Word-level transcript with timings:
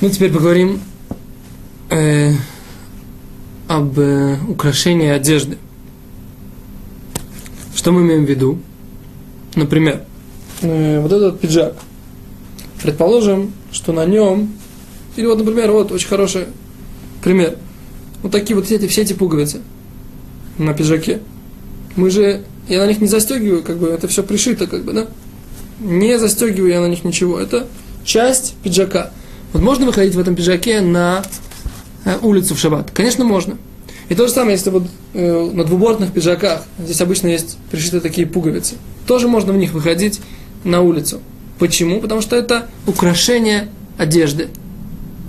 Ну, 0.00 0.08
теперь 0.08 0.32
поговорим 0.32 0.80
э, 1.90 2.32
об 3.68 3.98
э, 3.98 4.38
украшении 4.48 5.08
одежды. 5.08 5.58
Что 7.74 7.92
мы 7.92 8.00
имеем 8.00 8.24
в 8.24 8.30
виду? 8.30 8.58
Например, 9.56 10.04
э, 10.62 11.00
вот 11.00 11.12
этот 11.12 11.38
пиджак. 11.38 11.74
Предположим, 12.82 13.52
что 13.72 13.92
на 13.92 14.06
нем, 14.06 14.54
или 15.16 15.26
вот, 15.26 15.36
например, 15.36 15.70
вот 15.70 15.92
очень 15.92 16.08
хороший 16.08 16.46
пример. 17.22 17.58
Вот 18.22 18.32
такие 18.32 18.56
вот 18.56 18.70
эти, 18.70 18.86
все 18.86 19.02
эти 19.02 19.12
пуговицы 19.12 19.60
на 20.56 20.72
пиджаке. 20.72 21.20
Мы 21.96 22.08
же, 22.08 22.40
я 22.68 22.78
на 22.78 22.88
них 22.88 23.02
не 23.02 23.06
застегиваю, 23.06 23.62
как 23.62 23.76
бы 23.76 23.88
это 23.88 24.08
все 24.08 24.22
пришито, 24.22 24.66
как 24.66 24.82
бы, 24.82 24.94
да? 24.94 25.08
Не 25.78 26.18
застегиваю 26.18 26.72
я 26.72 26.80
на 26.80 26.88
них 26.88 27.04
ничего. 27.04 27.38
Это 27.38 27.66
часть 28.02 28.54
пиджака. 28.62 29.10
Вот 29.52 29.62
можно 29.62 29.86
выходить 29.86 30.14
в 30.14 30.18
этом 30.18 30.34
пиджаке 30.34 30.80
на 30.80 31.22
э, 32.04 32.16
улицу 32.22 32.54
в 32.54 32.58
шаббат? 32.58 32.90
Конечно, 32.90 33.24
можно. 33.24 33.56
И 34.08 34.14
то 34.14 34.26
же 34.26 34.32
самое, 34.32 34.56
если 34.56 34.70
вот 34.70 34.84
э, 35.14 35.50
на 35.52 35.64
двубортных 35.64 36.12
пиджаках, 36.12 36.64
здесь 36.78 37.00
обычно 37.00 37.28
есть 37.28 37.58
пришиты 37.70 38.00
такие 38.00 38.26
пуговицы, 38.26 38.74
тоже 39.06 39.28
можно 39.28 39.52
в 39.52 39.56
них 39.56 39.72
выходить 39.72 40.20
на 40.64 40.80
улицу. 40.80 41.20
Почему? 41.58 42.00
Потому 42.00 42.20
что 42.20 42.36
это 42.36 42.66
украшение 42.86 43.68
одежды. 43.98 44.48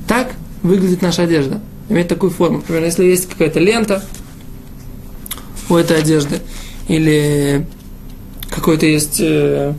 Так 0.08 0.34
выглядит 0.64 1.02
наша 1.02 1.24
одежда. 1.24 1.60
Имеет 1.90 2.08
такую 2.08 2.32
форму. 2.32 2.58
Например, 2.58 2.84
если 2.84 3.06
есть 3.06 3.28
какая-то 3.28 3.60
лента 3.60 4.04
у 5.70 5.76
этой 5.76 5.98
одежды, 5.98 6.40
или 6.88 7.66
какое-то 8.50 8.86
есть, 8.86 9.18
э, 9.20 9.74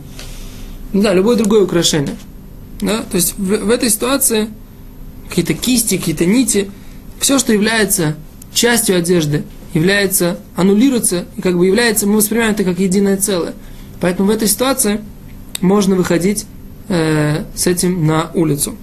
не 0.93 1.13
любое 1.13 1.35
другое 1.35 1.63
украшение. 1.63 2.15
Да? 2.83 3.03
То 3.03 3.15
есть 3.15 3.37
в, 3.37 3.43
в 3.43 3.69
этой 3.69 3.89
ситуации 3.89 4.49
какие-то 5.29 5.53
кисти, 5.53 5.97
какие-то 5.97 6.25
нити, 6.25 6.69
все, 7.19 7.39
что 7.39 7.53
является 7.53 8.15
частью 8.53 8.97
одежды, 8.97 9.43
является, 9.73 10.37
аннулируется, 10.55 11.25
и 11.37 11.41
как 11.41 11.57
бы 11.57 11.65
является, 11.65 12.05
мы 12.05 12.17
воспринимаем 12.17 12.53
это 12.53 12.63
как 12.63 12.79
единое 12.79 13.17
целое. 13.17 13.53
Поэтому 14.01 14.27
в 14.27 14.31
этой 14.31 14.47
ситуации 14.47 14.99
можно 15.61 15.95
выходить 15.95 16.45
э, 16.89 17.45
с 17.55 17.67
этим 17.67 18.05
на 18.05 18.29
улицу. 18.33 18.75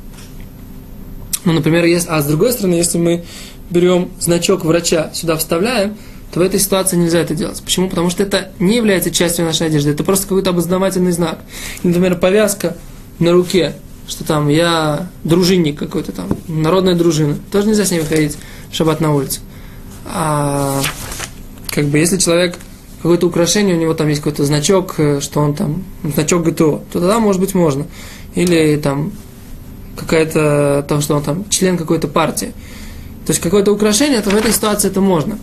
Ну, 1.44 1.52
например, 1.52 1.84
если, 1.84 2.08
а 2.08 2.22
с 2.22 2.26
другой 2.26 2.52
стороны, 2.52 2.74
если 2.74 2.98
мы 2.98 3.24
берем 3.70 4.10
значок 4.18 4.64
врача, 4.64 5.10
сюда 5.14 5.36
вставляем, 5.36 5.96
то 6.32 6.40
в 6.40 6.42
этой 6.42 6.58
ситуации 6.58 6.96
нельзя 6.96 7.18
это 7.18 7.34
делать. 7.34 7.60
Почему? 7.62 7.88
Потому 7.88 8.08
что 8.10 8.22
это 8.22 8.52
не 8.58 8.76
является 8.76 9.10
частью 9.10 9.44
нашей 9.44 9.66
одежды. 9.66 9.90
Это 9.90 10.04
просто 10.04 10.26
какой-то 10.26 10.50
обознавательный 10.50 11.12
знак. 11.12 11.40
Например, 11.82 12.16
повязка 12.16 12.76
на 13.18 13.32
руке, 13.32 13.74
что 14.10 14.24
там 14.24 14.48
я 14.48 15.08
дружинник 15.22 15.78
какой-то 15.78 16.12
там, 16.12 16.28
народная 16.48 16.96
дружина. 16.96 17.36
Тоже 17.52 17.68
нельзя 17.68 17.84
с 17.84 17.90
ней 17.92 18.00
выходить 18.00 18.36
в 18.70 18.74
шаббат 18.74 19.00
на 19.00 19.14
улицу. 19.14 19.40
А 20.04 20.82
как 21.70 21.86
бы 21.86 21.98
если 21.98 22.16
человек 22.18 22.56
какое-то 22.96 23.28
украшение, 23.28 23.76
у 23.76 23.78
него 23.78 23.94
там 23.94 24.08
есть 24.08 24.20
какой-то 24.20 24.44
значок, 24.44 24.96
э, 24.98 25.20
что 25.20 25.40
он 25.40 25.54
там, 25.54 25.84
значок 26.02 26.42
ГТО, 26.42 26.82
то 26.92 27.00
тогда, 27.00 27.20
может 27.20 27.40
быть, 27.40 27.54
можно. 27.54 27.86
Или 28.34 28.76
там 28.76 29.12
какая-то, 29.96 30.84
то, 30.88 31.00
что 31.00 31.14
он 31.14 31.22
там 31.22 31.48
член 31.48 31.78
какой-то 31.78 32.08
партии. 32.08 32.52
То 33.26 33.30
есть 33.30 33.40
какое-то 33.40 33.72
украшение, 33.72 34.20
то 34.22 34.30
в 34.30 34.34
этой 34.34 34.52
ситуации 34.52 34.88
это 34.88 35.00
можно. 35.00 35.38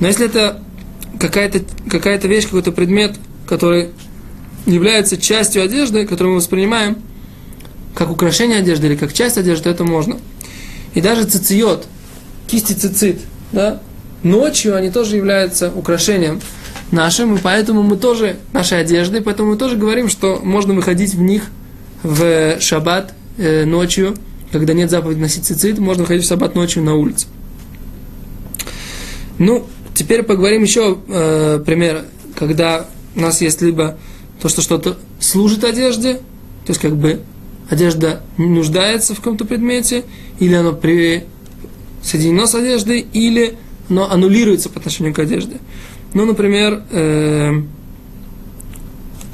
Но 0.00 0.06
если 0.06 0.26
это 0.26 0.62
какая-то 1.20 1.60
какая 1.90 2.18
вещь, 2.18 2.44
какой-то 2.44 2.72
предмет, 2.72 3.16
который 3.46 3.90
является 4.64 5.18
частью 5.18 5.62
одежды, 5.62 6.06
которую 6.06 6.34
мы 6.34 6.40
воспринимаем 6.40 6.96
как 7.98 8.12
украшение 8.12 8.60
одежды 8.60 8.86
или 8.86 8.94
как 8.94 9.12
часть 9.12 9.38
одежды, 9.38 9.64
то 9.64 9.70
это 9.70 9.82
можно. 9.82 10.18
И 10.94 11.00
даже 11.00 11.24
цициот, 11.24 11.88
кисти 12.46 12.72
цицит, 12.72 13.18
да, 13.50 13.82
ночью 14.22 14.76
они 14.76 14.90
тоже 14.90 15.16
являются 15.16 15.72
украшением 15.74 16.40
нашим, 16.92 17.34
и 17.34 17.38
поэтому 17.40 17.82
мы 17.82 17.96
тоже, 17.96 18.36
нашей 18.52 18.80
одежды, 18.80 19.20
поэтому 19.20 19.50
мы 19.50 19.56
тоже 19.56 19.76
говорим, 19.76 20.08
что 20.08 20.38
можно 20.40 20.74
выходить 20.74 21.14
в 21.14 21.20
них 21.20 21.42
в 22.04 22.60
шаббат 22.60 23.14
э, 23.36 23.64
ночью, 23.64 24.14
когда 24.52 24.74
нет 24.74 24.90
заповеди 24.90 25.18
носить 25.18 25.44
цицит, 25.44 25.80
можно 25.80 26.04
выходить 26.04 26.24
в 26.24 26.28
шаббат 26.28 26.54
ночью 26.54 26.84
на 26.84 26.94
улицу. 26.94 27.26
Ну, 29.38 29.66
теперь 29.94 30.22
поговорим 30.22 30.62
еще 30.62 30.98
э, 31.08 31.60
пример, 31.66 32.04
когда 32.36 32.86
у 33.16 33.20
нас 33.20 33.40
есть 33.40 33.60
либо 33.60 33.98
то, 34.40 34.48
что 34.48 34.62
что-то 34.62 34.96
служит 35.18 35.64
одежде, 35.64 36.14
то 36.14 36.68
есть 36.68 36.80
как 36.80 36.96
бы 36.96 37.22
одежда 37.68 38.22
нуждается 38.36 39.14
в 39.14 39.18
каком-то 39.18 39.44
предмете, 39.44 40.04
или 40.38 40.54
оно 40.54 40.72
при... 40.72 41.24
соединено 42.02 42.46
с 42.46 42.54
одеждой, 42.54 43.00
или 43.00 43.56
оно 43.88 44.10
аннулируется 44.10 44.68
по 44.68 44.78
отношению 44.78 45.14
к 45.14 45.18
одежде. 45.18 45.58
Ну, 46.14 46.24
например, 46.24 46.82
э, 46.90 47.62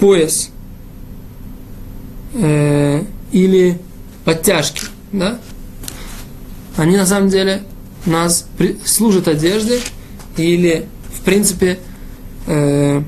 пояс 0.00 0.50
э, 2.34 3.02
или 3.32 3.78
подтяжки, 4.24 4.82
да? 5.12 5.38
Они 6.76 6.96
на 6.96 7.06
самом 7.06 7.28
деле 7.28 7.62
нас 8.06 8.48
при, 8.58 8.76
служат 8.84 9.28
одежде 9.28 9.78
или, 10.36 10.86
в 11.12 11.20
принципе, 11.22 11.78
э, 12.46 13.02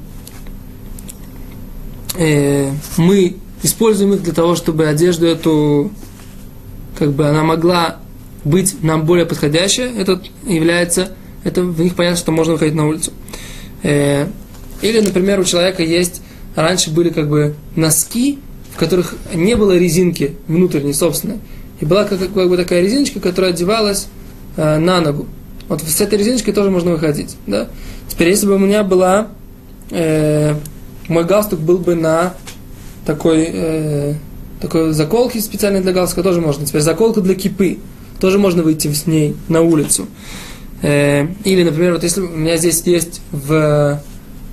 э, 2.14 2.70
мы 2.96 3.36
используем 3.66 4.14
их 4.14 4.22
для 4.22 4.32
того, 4.32 4.56
чтобы 4.56 4.86
одежду 4.86 5.26
эту, 5.26 5.90
как 6.98 7.12
бы 7.12 7.28
она 7.28 7.42
могла 7.42 7.98
быть 8.44 8.82
нам 8.82 9.04
более 9.04 9.26
подходящая, 9.26 9.92
это 9.92 10.22
является, 10.46 11.12
это 11.44 11.62
в 11.62 11.80
них 11.80 11.94
понятно, 11.94 12.16
что 12.16 12.32
можно 12.32 12.54
выходить 12.54 12.74
на 12.74 12.86
улицу. 12.86 13.12
Э, 13.82 14.26
или, 14.82 15.00
например, 15.00 15.40
у 15.40 15.44
человека 15.44 15.82
есть, 15.82 16.22
раньше 16.54 16.90
были 16.90 17.10
как 17.10 17.28
бы 17.28 17.54
носки, 17.74 18.38
в 18.72 18.78
которых 18.78 19.14
не 19.34 19.56
было 19.56 19.76
резинки 19.76 20.36
внутренней, 20.46 20.94
собственной. 20.94 21.38
И 21.80 21.84
была 21.84 22.04
как, 22.04 22.20
как 22.20 22.48
бы 22.48 22.56
такая 22.56 22.82
резиночка, 22.82 23.20
которая 23.20 23.52
одевалась 23.52 24.06
э, 24.56 24.78
на 24.78 25.00
ногу. 25.00 25.26
Вот 25.68 25.82
с 25.82 26.00
этой 26.00 26.18
резиночкой 26.18 26.54
тоже 26.54 26.70
можно 26.70 26.92
выходить. 26.92 27.36
Да? 27.46 27.68
Теперь, 28.08 28.28
если 28.28 28.46
бы 28.46 28.54
у 28.54 28.58
меня 28.58 28.84
была, 28.84 29.28
э, 29.90 30.54
мой 31.08 31.24
галстук 31.24 31.58
был 31.58 31.78
бы 31.78 31.94
на 31.94 32.34
такой, 33.06 33.48
э, 33.50 34.14
такой 34.60 34.92
заколки 34.92 35.38
специальной 35.38 35.80
для 35.80 35.92
галстука, 35.92 36.22
тоже 36.22 36.40
можно. 36.40 36.66
Теперь 36.66 36.82
заколка 36.82 37.20
для 37.20 37.34
кипы, 37.34 37.78
тоже 38.20 38.38
можно 38.38 38.62
выйти 38.62 38.92
с 38.92 39.06
ней 39.06 39.36
на 39.48 39.62
улицу. 39.62 40.06
Э, 40.82 41.26
или, 41.44 41.62
например, 41.62 41.94
вот 41.94 42.02
если 42.02 42.20
у 42.20 42.28
меня 42.28 42.56
здесь 42.56 42.82
есть 42.84 43.22
в 43.30 44.02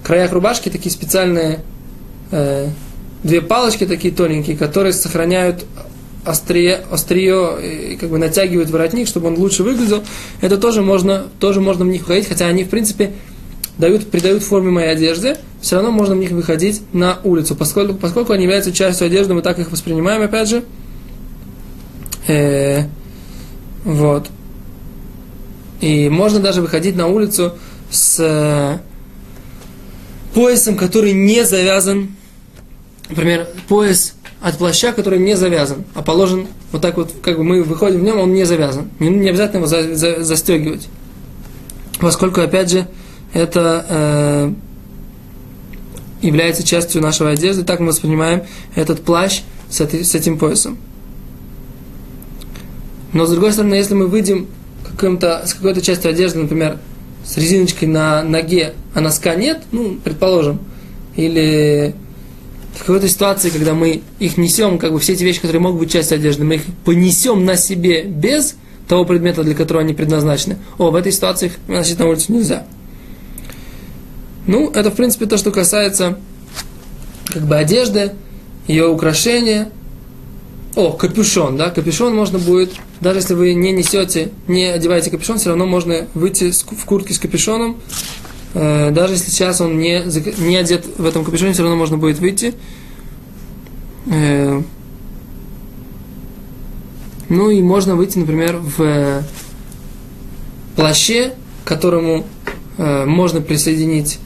краях 0.03 0.31
рубашки 0.31 0.69
такие 0.69 0.91
специальные 0.91 1.61
э, 2.31 2.69
две 3.23 3.41
палочки 3.41 3.85
такие 3.85 4.13
тоненькие, 4.13 4.55
которые 4.55 4.93
сохраняют 4.93 5.65
острие, 6.25 6.81
острие 6.89 7.97
как 7.99 8.09
бы 8.09 8.17
натягивают 8.17 8.69
воротник, 8.69 9.07
чтобы 9.07 9.27
он 9.27 9.37
лучше 9.37 9.63
выглядел. 9.63 10.03
Это 10.41 10.57
тоже 10.57 10.81
можно, 10.81 11.25
тоже 11.39 11.59
можно 11.59 11.83
в 11.83 11.87
них 11.87 12.05
ходить, 12.05 12.27
хотя 12.27 12.45
они, 12.45 12.63
в 12.63 12.69
принципе, 12.69 13.13
дают, 13.77 14.09
придают 14.09 14.43
форме 14.43 14.71
моей 14.71 14.89
одежды, 14.89 15.37
все 15.61 15.77
равно 15.77 15.91
можно 15.91 16.15
в 16.15 16.17
них 16.17 16.31
выходить 16.31 16.81
на 16.93 17.19
улицу, 17.23 17.55
поскольку, 17.55 17.95
поскольку 17.95 18.33
они 18.33 18.43
являются 18.43 18.71
частью 18.71 19.07
одежды, 19.07 19.33
мы 19.33 19.41
так 19.41 19.59
их 19.59 19.71
воспринимаем, 19.71 20.21
опять 20.21 20.49
же. 20.49 20.63
Э, 22.27 22.83
вот. 23.83 24.29
И 25.81 26.09
можно 26.09 26.39
даже 26.39 26.61
выходить 26.61 26.95
на 26.95 27.07
улицу 27.07 27.53
с 27.89 28.19
э, 28.19 28.79
поясом, 30.33 30.77
который 30.77 31.13
не 31.13 31.43
завязан. 31.43 32.15
Например, 33.09 33.47
пояс 33.67 34.15
от 34.41 34.57
плаща, 34.57 34.91
который 34.91 35.19
не 35.19 35.35
завязан, 35.35 35.83
а 35.93 36.01
положен 36.01 36.47
вот 36.71 36.81
так 36.81 36.97
вот, 36.97 37.11
как 37.21 37.37
бы 37.37 37.43
мы 37.43 37.63
выходим 37.63 37.99
в 37.99 38.03
нем, 38.03 38.19
он 38.19 38.33
не 38.33 38.45
завязан. 38.45 38.89
Не, 38.99 39.09
не 39.09 39.29
обязательно 39.29 39.59
его 39.59 39.67
за, 39.67 39.95
за, 39.95 40.23
застегивать. 40.23 40.87
Поскольку, 41.99 42.41
опять 42.41 42.71
же, 42.71 42.87
это 43.33 43.85
э, 43.89 44.53
является 46.21 46.63
частью 46.63 47.01
нашего 47.01 47.31
одежды, 47.31 47.63
так 47.63 47.79
мы 47.79 47.87
воспринимаем 47.87 48.43
этот 48.75 49.01
плащ 49.01 49.41
с, 49.69 49.81
этой, 49.81 50.03
с 50.03 50.15
этим 50.15 50.37
поясом. 50.37 50.77
Но 53.11 53.25
с 53.25 53.31
другой 53.31 53.51
стороны, 53.51 53.75
если 53.75 53.93
мы 53.93 54.07
выйдем 54.07 54.47
каким-то, 54.83 55.43
с 55.45 55.53
какой-то 55.53 55.81
частью 55.81 56.09
одежды, 56.09 56.39
например, 56.39 56.79
с 57.25 57.37
резиночкой 57.37 57.87
на 57.87 58.23
ноге, 58.23 58.73
а 58.93 59.01
носка 59.01 59.35
нет, 59.35 59.63
ну, 59.71 59.97
предположим, 60.03 60.59
или 61.15 61.95
в 62.75 62.79
какой-то 62.79 63.07
ситуации, 63.07 63.49
когда 63.49 63.73
мы 63.73 64.01
их 64.19 64.37
несем, 64.37 64.79
как 64.79 64.93
бы 64.93 64.99
все 64.99 65.13
эти 65.13 65.23
вещи, 65.23 65.39
которые 65.39 65.61
могут 65.61 65.79
быть 65.79 65.91
частью 65.91 66.15
одежды, 66.15 66.43
мы 66.43 66.55
их 66.55 66.63
понесем 66.85 67.45
на 67.45 67.55
себе 67.55 68.03
без 68.03 68.55
того 68.87 69.05
предмета, 69.05 69.43
для 69.43 69.53
которого 69.53 69.83
они 69.83 69.93
предназначены. 69.93 70.57
О, 70.77 70.89
в 70.89 70.95
этой 70.95 71.11
ситуации 71.11 71.47
их 71.47 71.53
носить 71.67 71.99
на 71.99 72.07
улицу 72.07 72.33
нельзя. 72.33 72.65
Ну, 74.45 74.69
это, 74.71 74.91
в 74.91 74.95
принципе, 74.95 75.25
то, 75.25 75.37
что 75.37 75.51
касается 75.51 76.17
как 77.25 77.43
бы 77.43 77.55
одежды, 77.55 78.13
ее 78.67 78.87
украшения. 78.87 79.71
О, 80.75 80.91
капюшон, 80.91 81.55
да, 81.55 81.69
капюшон 81.69 82.15
можно 82.15 82.39
будет, 82.39 82.73
даже 82.99 83.19
если 83.19 83.35
вы 83.35 83.53
не 83.53 83.71
несете, 83.71 84.31
не 84.47 84.65
одеваете 84.65 85.11
капюшон, 85.11 85.37
все 85.37 85.49
равно 85.49 85.67
можно 85.67 86.07
выйти 86.15 86.51
в 86.51 86.85
куртке 86.85 87.13
с 87.13 87.19
капюшоном, 87.19 87.77
э, 88.55 88.89
даже 88.89 89.13
если 89.13 89.29
сейчас 89.29 89.61
он 89.61 89.77
не, 89.77 90.01
не 90.39 90.57
одет 90.57 90.85
в 90.97 91.05
этом 91.05 91.23
капюшоне, 91.23 91.53
все 91.53 91.61
равно 91.61 91.77
можно 91.77 91.97
будет 91.97 92.17
выйти. 92.17 92.55
Э, 94.11 94.63
ну 97.29 97.49
и 97.51 97.61
можно 97.61 97.95
выйти, 97.95 98.17
например, 98.17 98.57
в 98.57 99.23
плаще, 100.75 101.33
к 101.63 101.67
которому 101.67 102.25
э, 102.79 103.05
можно 103.05 103.41
присоединить 103.41 104.19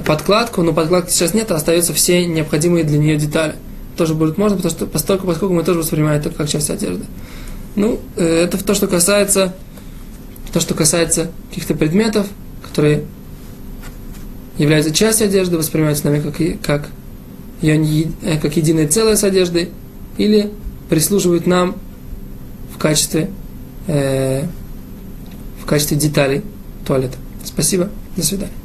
подкладку, 0.00 0.62
но 0.62 0.72
подкладки 0.72 1.10
сейчас 1.10 1.34
нет, 1.34 1.50
а 1.50 1.56
остаются 1.56 1.92
все 1.92 2.24
необходимые 2.26 2.84
для 2.84 2.98
нее 2.98 3.16
детали. 3.16 3.54
Тоже 3.96 4.14
будет 4.14 4.38
можно, 4.38 4.56
потому 4.56 4.74
что 4.74 4.86
поскольку, 4.86 5.26
поскольку 5.26 5.54
мы 5.54 5.64
тоже 5.64 5.80
воспринимаем 5.80 6.18
это 6.20 6.30
как 6.30 6.48
часть 6.48 6.70
одежды. 6.70 7.04
Ну, 7.76 8.00
э, 8.16 8.44
это 8.44 8.62
то, 8.62 8.74
что 8.74 8.86
касается, 8.86 9.54
то, 10.52 10.60
что 10.60 10.74
касается 10.74 11.30
каких-то 11.50 11.74
предметов, 11.74 12.26
которые 12.62 13.04
являются 14.58 14.92
частью 14.94 15.26
одежды, 15.26 15.58
воспринимаются 15.58 16.06
нами 16.06 16.20
как, 16.20 16.62
как, 16.62 16.88
э, 17.62 18.38
как 18.40 18.56
единое 18.56 18.88
целое 18.88 19.16
с 19.16 19.24
одеждой, 19.24 19.70
или 20.16 20.50
прислуживают 20.88 21.46
нам 21.46 21.76
в 22.74 22.78
качестве, 22.78 23.30
э, 23.86 24.44
в 25.62 25.66
качестве 25.66 25.96
деталей 25.96 26.42
туалета. 26.86 27.16
Спасибо, 27.44 27.88
до 28.16 28.24
свидания. 28.24 28.61